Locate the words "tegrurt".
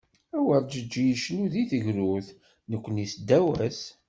1.69-2.27